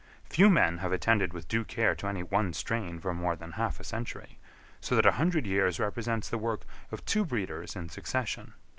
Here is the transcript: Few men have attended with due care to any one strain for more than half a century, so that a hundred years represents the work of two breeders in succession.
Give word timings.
Few 0.23 0.49
men 0.49 0.79
have 0.79 0.91
attended 0.91 1.31
with 1.31 1.47
due 1.47 1.63
care 1.63 1.93
to 1.93 2.07
any 2.07 2.23
one 2.23 2.53
strain 2.53 2.99
for 2.99 3.13
more 3.13 3.35
than 3.35 3.51
half 3.51 3.79
a 3.79 3.83
century, 3.83 4.39
so 4.79 4.95
that 4.95 5.05
a 5.05 5.11
hundred 5.21 5.45
years 5.45 5.79
represents 5.79 6.27
the 6.27 6.39
work 6.39 6.65
of 6.91 7.05
two 7.05 7.23
breeders 7.23 7.75
in 7.75 7.87
succession. 7.87 8.55